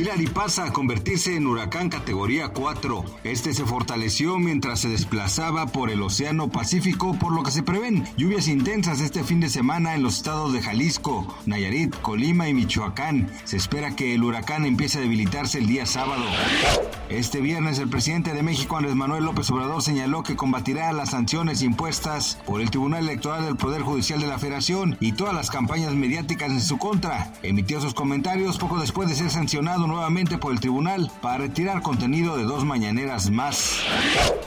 [0.00, 3.04] Hillary pasa a convertirse en huracán categoría 4.
[3.22, 8.08] Este se fortaleció mientras se desplazaba por el Océano Pacífico, por lo que se prevén
[8.16, 13.30] lluvias intensas este fin de semana en los estados de Jalisco, Nayarit, Colima y Michoacán.
[13.44, 16.24] Se espera que el huracán empiece a debilitarse el día sábado.
[17.10, 21.60] Este viernes el presidente de México, Andrés Manuel López Obrador, señaló que combatirá las sanciones
[21.60, 25.92] impuestas por el Tribunal Electoral del Poder Judicial de la Federación y todas las campañas
[25.92, 27.34] mediáticas en su contra.
[27.42, 32.36] Emitió sus comentarios poco después de ser sancionado nuevamente por el tribunal para retirar contenido
[32.36, 33.82] de dos mañaneras más.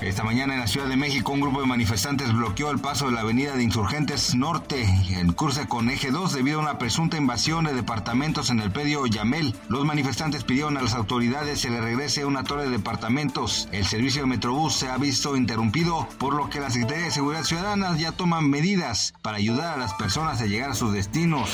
[0.01, 3.11] Esta mañana en la Ciudad de México un grupo de manifestantes bloqueó el paso de
[3.11, 7.65] la avenida de Insurgentes Norte en curso con eje 2 debido a una presunta invasión
[7.65, 9.55] de departamentos en el predio Yamel.
[9.67, 13.67] Los manifestantes pidieron a las autoridades se le regrese una torre de departamentos.
[13.71, 17.43] El servicio de Metrobús se ha visto interrumpido, por lo que la Secretaría de Seguridad
[17.43, 21.49] Ciudadana ya toman medidas para ayudar a las personas a llegar a sus destinos.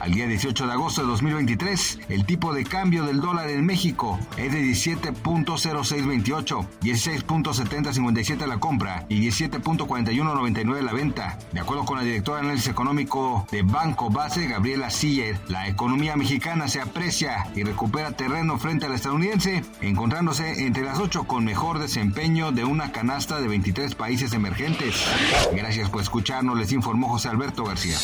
[0.00, 4.18] Al día 18 de agosto de 2023, el tipo de cambio del dólar en México
[4.36, 11.38] es de 17.0628, 16.7057 la compra y 17.4199 la venta.
[11.52, 16.16] De acuerdo con la directora de análisis económico de Banco Base, Gabriela Siller, la economía
[16.16, 21.44] mexicana se aprecia y recupera terreno frente a la estadounidense, encontrándose entre las ocho con
[21.44, 24.94] mejor desempeño de una canasta de 23 países emergentes.
[25.54, 27.96] Gracias por escucharnos, les informó José Alberto García.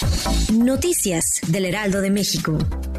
[0.53, 2.92] Noticias del Heraldo de México.